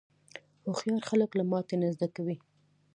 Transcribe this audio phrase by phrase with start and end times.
[0.65, 2.37] هوښیار خلک له ماتې نه زده کوي.